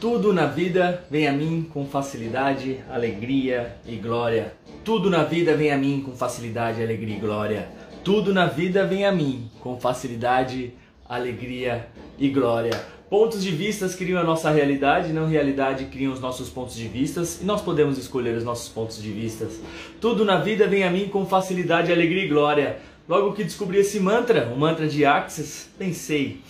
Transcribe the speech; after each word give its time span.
Tudo 0.00 0.30
na 0.30 0.44
vida 0.44 1.06
vem 1.10 1.26
a 1.26 1.32
mim 1.32 1.70
com 1.72 1.86
facilidade, 1.86 2.80
alegria 2.90 3.76
e 3.86 3.96
glória. 3.96 4.52
Tudo 4.84 5.08
na 5.08 5.24
vida 5.24 5.56
vem 5.56 5.72
a 5.72 5.78
mim 5.78 6.02
com 6.04 6.12
facilidade, 6.12 6.82
alegria 6.82 7.16
e 7.16 7.18
glória. 7.18 7.68
Tudo 8.04 8.34
na 8.34 8.44
vida 8.44 8.84
vem 8.84 9.06
a 9.06 9.12
mim 9.12 9.50
com 9.58 9.80
facilidade, 9.80 10.74
alegria 11.08 11.88
e 12.18 12.28
glória. 12.28 12.78
Pontos 13.08 13.42
de 13.42 13.50
vistas 13.50 13.94
criam 13.94 14.20
a 14.20 14.24
nossa 14.24 14.50
realidade, 14.50 15.14
não 15.14 15.26
realidade 15.26 15.86
criam 15.86 16.12
os 16.12 16.20
nossos 16.20 16.50
pontos 16.50 16.76
de 16.76 16.86
vistas 16.88 17.40
e 17.40 17.44
nós 17.46 17.62
podemos 17.62 17.96
escolher 17.96 18.36
os 18.36 18.44
nossos 18.44 18.68
pontos 18.68 19.00
de 19.00 19.10
vistas. 19.10 19.60
Tudo 19.98 20.26
na 20.26 20.36
vida 20.36 20.66
vem 20.66 20.84
a 20.84 20.90
mim 20.90 21.08
com 21.08 21.24
facilidade, 21.24 21.90
alegria 21.90 22.24
e 22.24 22.28
glória. 22.28 22.78
Logo 23.08 23.32
que 23.32 23.44
descobri 23.44 23.78
esse 23.78 23.98
mantra, 23.98 24.52
o 24.54 24.58
mantra 24.58 24.86
de 24.86 25.06
Axis, 25.06 25.70
pensei, 25.78 26.40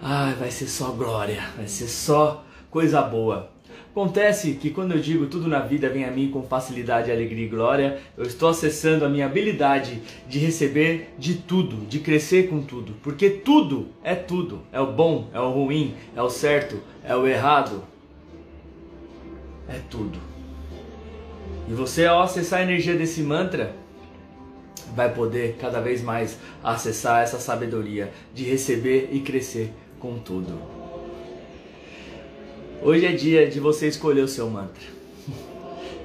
ai, 0.00 0.34
vai 0.34 0.50
ser 0.50 0.66
só 0.66 0.90
glória, 0.90 1.42
vai 1.56 1.66
ser 1.66 1.88
só 1.88 2.44
coisa 2.70 3.02
boa. 3.02 3.54
Acontece 3.90 4.54
que 4.54 4.70
quando 4.70 4.90
eu 4.90 4.98
digo 4.98 5.26
tudo 5.26 5.46
na 5.46 5.60
vida 5.60 5.88
vem 5.88 6.04
a 6.04 6.10
mim 6.10 6.28
com 6.28 6.42
facilidade, 6.42 7.12
alegria 7.12 7.44
e 7.44 7.48
glória, 7.48 8.00
eu 8.18 8.24
estou 8.24 8.48
acessando 8.48 9.04
a 9.04 9.08
minha 9.08 9.24
habilidade 9.26 10.02
de 10.28 10.40
receber 10.40 11.14
de 11.16 11.34
tudo, 11.34 11.86
de 11.86 12.00
crescer 12.00 12.48
com 12.48 12.60
tudo, 12.60 12.94
porque 13.04 13.30
tudo 13.30 13.86
é 14.02 14.16
tudo, 14.16 14.62
é 14.72 14.80
o 14.80 14.92
bom, 14.92 15.28
é 15.32 15.38
o 15.38 15.50
ruim, 15.50 15.94
é 16.16 16.20
o 16.20 16.28
certo, 16.28 16.80
é 17.04 17.14
o 17.14 17.24
errado, 17.24 17.84
é 19.68 19.78
tudo. 19.88 20.18
E 21.68 21.72
você 21.72 22.04
ao 22.04 22.20
acessar 22.20 22.58
a 22.58 22.62
energia 22.64 22.96
desse 22.96 23.22
mantra, 23.22 23.76
vai 24.94 25.12
poder 25.14 25.56
cada 25.60 25.80
vez 25.80 26.02
mais 26.02 26.36
acessar 26.62 27.22
essa 27.22 27.38
sabedoria 27.38 28.12
de 28.34 28.44
receber 28.44 29.08
e 29.12 29.20
crescer 29.20 29.72
com 30.04 30.18
tudo. 30.18 30.60
Hoje 32.82 33.06
é 33.06 33.12
dia 33.12 33.48
de 33.48 33.58
você 33.58 33.88
escolher 33.88 34.20
o 34.20 34.28
seu 34.28 34.50
mantra. 34.50 34.84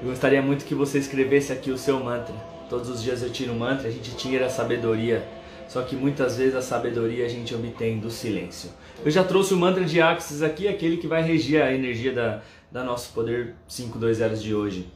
Eu 0.01 0.07
gostaria 0.07 0.41
muito 0.41 0.63
que 0.63 0.73
você 0.73 0.97
escrevesse 0.97 1.51
aqui 1.51 1.69
o 1.69 1.77
seu 1.77 2.01
mantra. 2.01 2.33
Todos 2.69 2.89
os 2.89 3.03
dias 3.03 3.21
eu 3.21 3.29
tiro 3.29 3.51
um 3.51 3.57
mantra, 3.57 3.89
a 3.89 3.91
gente 3.91 4.15
tira 4.15 4.45
a 4.45 4.49
sabedoria. 4.49 5.27
Só 5.67 5.81
que 5.81 5.97
muitas 5.97 6.37
vezes 6.37 6.55
a 6.55 6.61
sabedoria 6.61 7.25
a 7.25 7.27
gente 7.27 7.53
obtém 7.53 7.99
do 7.99 8.09
silêncio. 8.09 8.69
Eu 9.03 9.11
já 9.11 9.21
trouxe 9.21 9.53
o 9.53 9.57
mantra 9.57 9.83
de 9.83 9.99
Axis 9.99 10.41
aqui, 10.41 10.69
aquele 10.69 10.95
que 10.95 11.05
vai 11.05 11.21
regir 11.21 11.61
a 11.61 11.73
energia 11.73 12.13
da, 12.13 12.41
da 12.71 12.85
nosso 12.85 13.11
poder 13.11 13.53
520 13.67 14.41
de 14.41 14.55
hoje. 14.55 14.87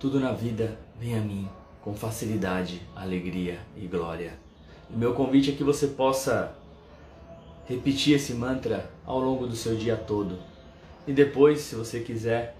Tudo 0.00 0.18
na 0.18 0.32
vida 0.32 0.78
vem 0.98 1.18
a 1.18 1.20
mim 1.20 1.46
com 1.82 1.92
facilidade, 1.92 2.80
alegria 2.96 3.58
e 3.76 3.86
glória. 3.86 4.38
O 4.88 4.96
meu 4.96 5.12
convite 5.12 5.50
é 5.50 5.54
que 5.54 5.62
você 5.62 5.88
possa 5.88 6.61
repetir 7.66 8.16
esse 8.16 8.32
mantra 8.34 8.90
ao 9.04 9.18
longo 9.18 9.46
do 9.46 9.56
seu 9.56 9.76
dia 9.76 9.96
todo. 9.96 10.38
E 11.06 11.12
depois, 11.12 11.60
se 11.60 11.74
você 11.74 12.00
quiser 12.00 12.56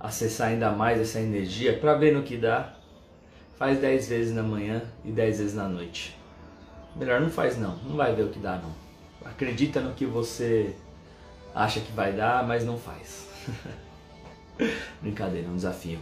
acessar 0.00 0.48
ainda 0.48 0.70
mais 0.70 1.00
essa 1.00 1.20
energia 1.20 1.78
para 1.78 1.94
ver 1.94 2.12
no 2.12 2.22
que 2.22 2.36
dá, 2.36 2.74
faz 3.56 3.78
10 3.78 4.08
vezes 4.08 4.34
na 4.34 4.42
manhã 4.42 4.82
e 5.04 5.10
10 5.10 5.38
vezes 5.38 5.54
na 5.54 5.68
noite. 5.68 6.18
Melhor 6.96 7.20
não 7.20 7.30
faz 7.30 7.58
não, 7.58 7.76
não 7.78 7.96
vai 7.96 8.14
ver 8.14 8.24
o 8.24 8.28
que 8.28 8.38
dá 8.38 8.56
não. 8.56 8.74
Acredita 9.24 9.80
no 9.80 9.94
que 9.94 10.04
você 10.04 10.74
acha 11.54 11.80
que 11.80 11.92
vai 11.92 12.12
dar, 12.12 12.46
mas 12.46 12.64
não 12.64 12.76
faz. 12.76 13.28
Brincadeira, 15.00 15.48
é 15.48 15.50
um 15.50 15.56
desafio. 15.56 15.98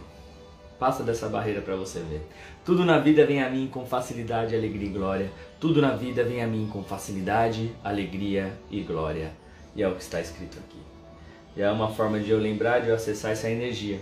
Passa 0.79 1.03
dessa 1.03 1.29
barreira 1.29 1.61
para 1.61 1.75
você 1.75 1.99
ver. 1.99 2.27
Tudo 2.65 2.83
na 2.83 2.99
vida 2.99 3.25
vem 3.25 3.41
a 3.41 3.49
mim 3.49 3.67
com 3.71 3.85
facilidade, 3.85 4.55
alegria 4.55 4.87
e 4.87 4.91
glória. 4.91 5.31
Tudo 5.59 5.81
na 5.81 5.95
vida 5.95 6.23
vem 6.23 6.43
a 6.43 6.47
mim 6.47 6.67
com 6.71 6.83
facilidade, 6.83 7.71
alegria 7.83 8.53
e 8.69 8.81
glória. 8.81 9.31
E 9.75 9.81
é 9.81 9.87
o 9.87 9.95
que 9.95 10.01
está 10.01 10.19
escrito 10.19 10.57
aqui. 10.59 10.79
E 11.55 11.61
é 11.61 11.71
uma 11.71 11.89
forma 11.89 12.19
de 12.19 12.29
eu 12.29 12.39
lembrar, 12.39 12.79
de 12.79 12.89
eu 12.89 12.95
acessar 12.95 13.31
essa 13.31 13.49
energia. 13.49 14.01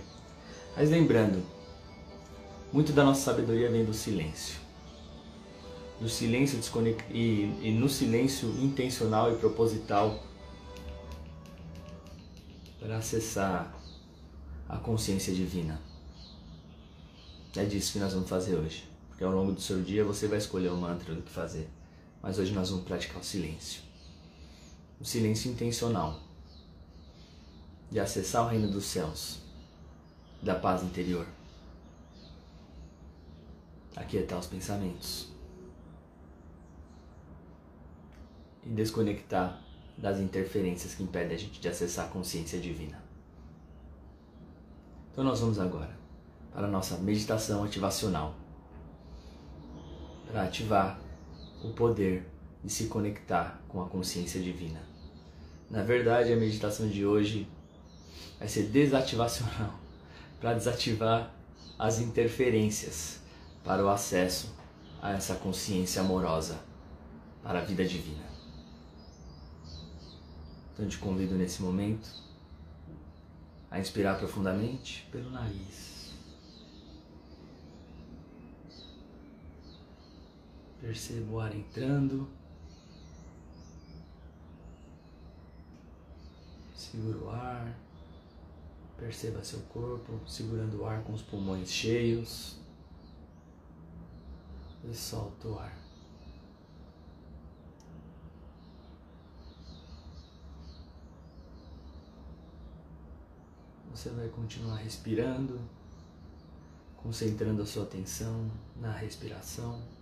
Mas 0.76 0.90
lembrando, 0.90 1.42
muito 2.72 2.92
da 2.92 3.04
nossa 3.04 3.20
sabedoria 3.20 3.70
vem 3.70 3.84
do 3.84 3.92
silêncio. 3.92 4.60
Do 6.00 6.08
silêncio 6.08 6.58
desconect... 6.58 7.04
e, 7.10 7.54
e 7.62 7.70
no 7.70 7.88
silêncio 7.88 8.48
intencional 8.58 9.30
e 9.32 9.36
proposital 9.36 10.18
para 12.80 12.96
acessar 12.96 13.72
a 14.68 14.76
consciência 14.78 15.32
divina. 15.32 15.78
É 17.54 17.64
disso 17.66 17.92
que 17.92 17.98
nós 17.98 18.14
vamos 18.14 18.28
fazer 18.28 18.56
hoje. 18.56 18.88
Porque 19.08 19.22
ao 19.22 19.30
longo 19.30 19.52
do 19.52 19.60
seu 19.60 19.82
dia 19.82 20.04
você 20.04 20.26
vai 20.26 20.38
escolher 20.38 20.70
o 20.70 20.76
mantra 20.76 21.14
do 21.14 21.22
que 21.22 21.30
fazer. 21.30 21.68
Mas 22.22 22.38
hoje 22.38 22.52
nós 22.52 22.70
vamos 22.70 22.84
praticar 22.84 23.20
o 23.20 23.24
silêncio. 23.24 23.82
O 24.98 25.04
silêncio 25.04 25.50
intencional. 25.50 26.18
De 27.90 28.00
acessar 28.00 28.46
o 28.46 28.48
reino 28.48 28.70
dos 28.70 28.86
céus. 28.86 29.40
Da 30.42 30.54
paz 30.54 30.82
interior. 30.82 31.26
Aquietar 33.94 34.38
os 34.38 34.46
pensamentos. 34.46 35.28
E 38.64 38.70
desconectar 38.70 39.62
das 39.98 40.18
interferências 40.18 40.94
que 40.94 41.02
impedem 41.02 41.36
a 41.36 41.38
gente 41.38 41.60
de 41.60 41.68
acessar 41.68 42.06
a 42.06 42.08
consciência 42.08 42.58
divina. 42.58 43.02
Então 45.12 45.22
nós 45.22 45.40
vamos 45.40 45.58
agora 45.58 46.01
para 46.52 46.66
a 46.66 46.70
nossa 46.70 46.96
meditação 46.98 47.64
ativacional. 47.64 48.34
Para 50.26 50.44
ativar 50.44 51.00
o 51.62 51.70
poder 51.70 52.26
de 52.62 52.72
se 52.72 52.86
conectar 52.86 53.60
com 53.68 53.82
a 53.82 53.88
consciência 53.88 54.40
divina. 54.40 54.80
Na 55.70 55.82
verdade, 55.82 56.32
a 56.32 56.36
meditação 56.36 56.88
de 56.88 57.04
hoje 57.04 57.48
vai 58.38 58.48
ser 58.48 58.64
desativacional 58.64 59.74
para 60.40 60.54
desativar 60.54 61.34
as 61.78 61.98
interferências 61.98 63.20
para 63.64 63.84
o 63.84 63.88
acesso 63.88 64.54
a 65.00 65.12
essa 65.12 65.34
consciência 65.34 66.00
amorosa 66.02 66.60
para 67.42 67.60
a 67.60 67.64
vida 67.64 67.84
divina. 67.84 68.24
Então, 70.72 70.86
te 70.86 70.98
convido 70.98 71.34
nesse 71.34 71.62
momento 71.62 72.08
a 73.70 73.80
inspirar 73.80 74.18
profundamente 74.18 75.08
pelo 75.10 75.30
nariz. 75.30 76.11
Perceba 80.92 81.32
o 81.32 81.40
ar 81.40 81.56
entrando. 81.56 82.28
Segura 86.74 87.16
o 87.16 87.30
ar. 87.30 87.74
Perceba 88.98 89.42
seu 89.42 89.60
corpo 89.60 90.20
segurando 90.28 90.82
o 90.82 90.84
ar 90.84 91.02
com 91.02 91.14
os 91.14 91.22
pulmões 91.22 91.72
cheios. 91.72 92.58
E 94.84 94.94
solta 94.94 95.48
o 95.48 95.58
ar. 95.58 95.74
Você 103.92 104.10
vai 104.10 104.28
continuar 104.28 104.76
respirando, 104.76 105.58
concentrando 106.98 107.62
a 107.62 107.66
sua 107.66 107.84
atenção 107.84 108.50
na 108.76 108.92
respiração 108.92 110.01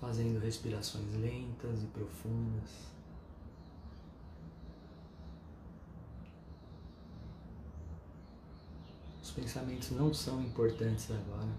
fazendo 0.00 0.38
respirações 0.38 1.12
lentas 1.14 1.82
e 1.82 1.86
profundas. 1.86 2.70
Os 9.22 9.30
pensamentos 9.30 9.90
não 9.90 10.12
são 10.12 10.42
importantes 10.42 11.10
agora. 11.10 11.50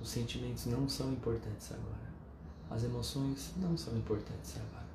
Os 0.00 0.08
sentimentos 0.08 0.66
não 0.66 0.88
são 0.88 1.12
importantes 1.12 1.72
agora. 1.72 2.12
As 2.70 2.84
emoções 2.84 3.52
não 3.56 3.76
são 3.76 3.96
importantes 3.96 4.56
agora. 4.56 4.88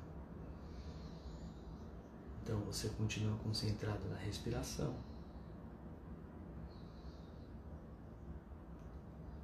Então 2.42 2.58
você 2.60 2.88
continua 2.90 3.36
concentrado 3.38 4.08
na 4.08 4.16
respiração. 4.16 4.94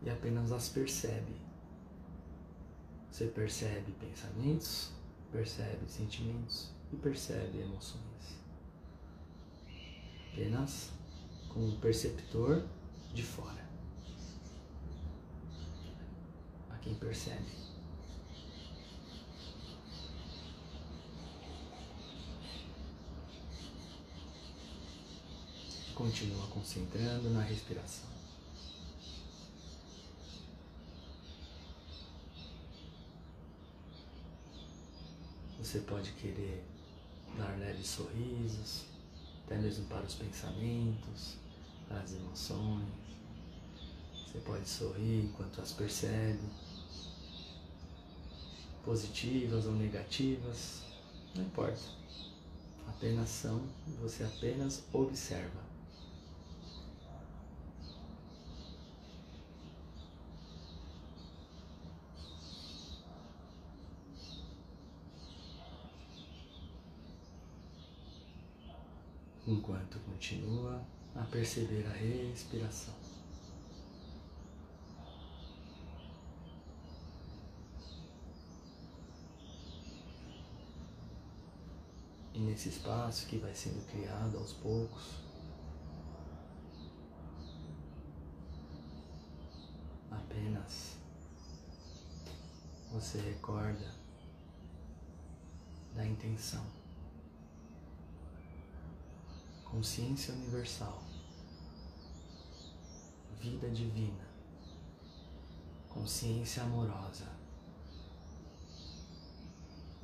E 0.02 0.10
apenas 0.10 0.52
as 0.52 0.69
percebe. 0.69 1.34
Você 3.14 3.26
percebe 3.26 3.93
pensamentos, 3.93 4.90
percebe 5.31 5.88
sentimentos 5.88 6.72
e 6.93 6.96
percebe 6.96 7.61
emoções. 7.61 8.40
Apenas 10.32 10.90
com 11.49 11.61
um 11.61 11.78
perceptor 11.78 12.66
de 13.14 13.22
fora. 13.22 13.64
A 16.70 16.76
quem 16.78 16.96
percebe. 16.96 17.52
Continua 25.94 26.49
concentrando 26.49 27.31
na 27.31 27.43
respiração. 27.43 28.23
Você 35.74 35.80
pode 35.80 36.12
querer 36.12 36.64
dar 37.36 37.58
leves 37.58 37.88
sorrisos, 37.88 38.84
até 39.44 39.58
mesmo 39.58 39.84
para 39.86 40.04
os 40.06 40.14
pensamentos, 40.14 41.34
para 41.88 41.98
as 41.98 42.12
emoções. 42.14 42.86
Você 44.14 44.38
pode 44.38 44.68
sorrir 44.68 45.24
enquanto 45.24 45.60
as 45.60 45.72
percebe, 45.72 46.38
positivas 48.84 49.66
ou 49.66 49.72
negativas, 49.72 50.82
não 51.34 51.42
importa. 51.42 51.82
Apenas 52.86 53.28
são 53.28 53.60
você 54.00 54.22
apenas 54.22 54.84
observa. 54.92 55.63
Enquanto 69.46 69.99
continua 70.00 70.82
a 71.14 71.23
perceber 71.25 71.87
a 71.87 71.93
respiração. 71.93 72.94
E 82.32 82.41
nesse 82.41 82.69
espaço 82.69 83.26
que 83.26 83.38
vai 83.38 83.55
sendo 83.55 83.87
criado 83.87 84.37
aos 84.38 84.52
poucos, 84.55 85.20
apenas 90.11 90.96
você 92.91 93.19
recorda 93.20 93.94
da 95.94 96.05
intenção 96.05 96.83
consciência 99.74 100.32
universal, 100.34 101.02
vida 103.40 103.68
divina, 103.70 104.24
consciência 105.88 106.62
amorosa, 106.62 107.26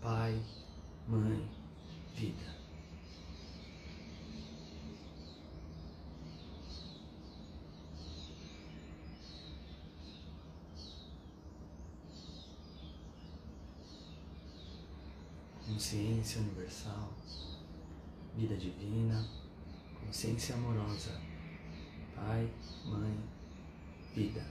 Pai, 0.01 0.43
Mãe, 1.07 1.49
vida. 2.17 2.59
Consciência 15.65 16.41
universal, 16.41 17.13
vida 18.37 18.57
divina 18.57 19.40
consciência 20.11 20.57
amorosa, 20.57 21.21
Pai, 22.17 22.51
Mãe, 22.85 23.17
Vida. 24.13 24.45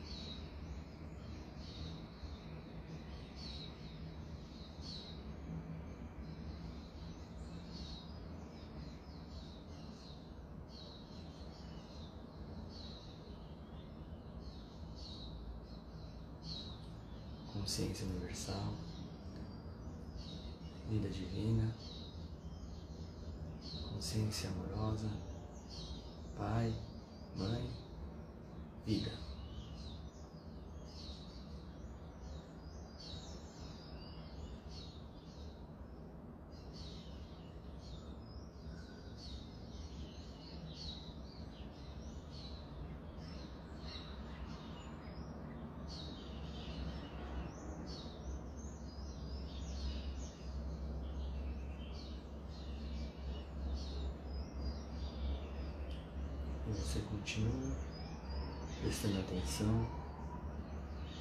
Consciência 17.51 18.05
universal, 18.05 18.73
vida 20.89 21.09
divina, 21.09 21.75
consciência 23.91 24.49
amorosa. 24.49 25.28
Pai, 26.39 26.73
Mãe, 27.35 27.69
Vida. 28.85 29.11
E 29.11 29.29
você 56.73 56.99
continua 57.01 57.75
prestando 58.81 59.19
atenção, 59.19 59.87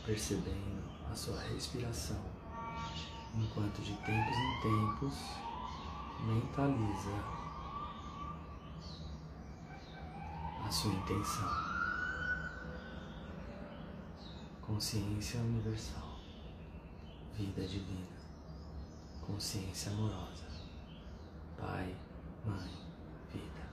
percebendo 0.04 0.82
a 1.10 1.14
sua 1.14 1.38
respiração, 1.40 2.20
enquanto 3.34 3.80
de 3.82 3.92
tempos 3.96 4.36
em 4.36 4.60
tempos 4.62 5.14
mentaliza 6.24 7.14
a 10.64 10.70
sua 10.70 10.92
intenção. 10.92 11.68
Consciência 14.62 15.40
universal, 15.40 16.18
vida 17.34 17.66
divina, 17.66 18.06
consciência 19.26 19.90
amorosa, 19.92 20.46
Pai, 21.56 21.96
Mãe, 22.44 22.70
vida. 23.32 23.68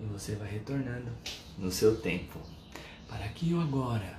E 0.00 0.04
você 0.06 0.34
vai 0.34 0.48
retornando 0.48 1.10
no 1.58 1.70
seu 1.70 1.96
tempo 1.96 2.38
para 3.08 3.24
aqui 3.24 3.52
ou 3.52 3.60
agora. 3.60 4.18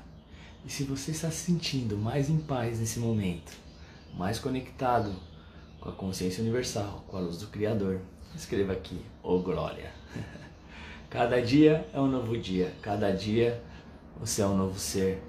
E 0.64 0.72
se 0.72 0.84
você 0.84 1.12
está 1.12 1.32
se 1.32 1.46
sentindo 1.46 1.98
mais 1.98 2.30
em 2.30 2.38
paz 2.38 2.80
nesse 2.80 3.00
momento, 3.00 3.52
mais 4.16 4.38
conectado 4.38 5.12
com 5.80 5.90
a 5.90 5.94
consciência 5.94 6.44
universal, 6.44 7.04
com 7.08 7.18
a 7.18 7.20
luz 7.20 7.38
do 7.38 7.48
Criador, 7.48 8.00
escreva 8.36 8.74
aqui, 8.74 9.02
ô 9.24 9.36
oh 9.36 9.40
glória. 9.40 9.92
Cada 11.10 11.42
dia 11.42 11.88
é 11.94 12.00
um 12.00 12.08
novo 12.08 12.38
dia, 12.38 12.72
cada 12.82 13.12
dia 13.12 13.62
você 14.18 14.42
é 14.42 14.48
um 14.48 14.56
novo 14.56 14.80
ser, 14.80 15.22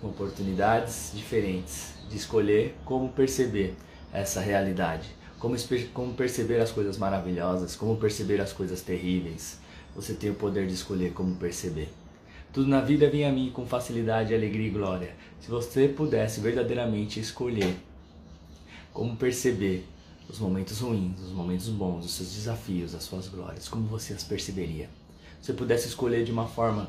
com 0.00 0.08
oportunidades 0.08 1.12
diferentes 1.14 1.94
de 2.08 2.16
escolher 2.16 2.74
como 2.84 3.08
perceber 3.10 3.76
essa 4.12 4.40
realidade, 4.40 5.08
como, 5.38 5.54
como 5.94 6.14
perceber 6.14 6.60
as 6.60 6.72
coisas 6.72 6.98
maravilhosas, 6.98 7.76
como 7.76 7.96
perceber 7.98 8.40
as 8.40 8.52
coisas 8.52 8.82
terríveis 8.82 9.60
você 9.94 10.14
tem 10.14 10.30
o 10.30 10.34
poder 10.34 10.66
de 10.66 10.74
escolher 10.74 11.12
como 11.12 11.34
perceber. 11.36 11.88
Tudo 12.52 12.68
na 12.68 12.80
vida 12.80 13.10
vem 13.10 13.24
a 13.24 13.32
mim 13.32 13.50
com 13.50 13.66
facilidade, 13.66 14.34
alegria 14.34 14.68
e 14.68 14.70
glória. 14.70 15.14
Se 15.40 15.50
você 15.50 15.86
pudesse 15.88 16.40
verdadeiramente 16.40 17.20
escolher 17.20 17.76
como 18.92 19.16
perceber 19.16 19.86
os 20.28 20.38
momentos 20.38 20.80
ruins, 20.80 21.20
os 21.20 21.30
momentos 21.30 21.68
bons, 21.68 22.04
os 22.04 22.14
seus 22.14 22.32
desafios, 22.32 22.94
as 22.94 23.04
suas 23.04 23.28
glórias, 23.28 23.68
como 23.68 23.86
você 23.86 24.12
as 24.12 24.24
perceberia? 24.24 24.88
Se 25.40 25.46
você 25.46 25.52
pudesse 25.52 25.88
escolher 25.88 26.24
de 26.24 26.32
uma 26.32 26.46
forma, 26.46 26.88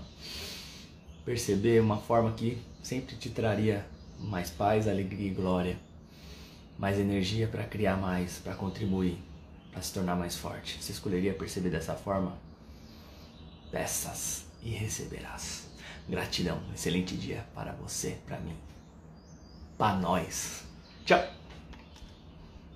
perceber 1.25 1.81
uma 1.81 1.97
forma 1.97 2.31
que 2.31 2.57
sempre 2.81 3.15
te 3.15 3.29
traria 3.29 3.85
mais 4.19 4.49
paz, 4.49 4.87
alegria 4.87 5.27
e 5.27 5.33
glória, 5.33 5.77
mais 6.77 6.97
energia 6.97 7.47
para 7.47 7.63
criar 7.63 7.97
mais, 7.97 8.39
para 8.39 8.55
contribuir, 8.55 9.17
para 9.71 9.81
se 9.81 9.93
tornar 9.93 10.15
mais 10.15 10.35
forte. 10.35 10.81
Você 10.81 10.91
escolheria 10.91 11.33
perceber 11.33 11.69
dessa 11.69 11.95
forma? 11.95 12.48
Peças 13.71 14.45
e 14.61 14.69
receberás. 14.69 15.67
Gratidão, 16.07 16.61
excelente 16.73 17.15
dia 17.15 17.45
para 17.53 17.71
você, 17.73 18.17
para 18.25 18.39
mim, 18.39 18.55
para 19.77 19.95
nós. 19.95 20.63
Tchau! 21.05 21.38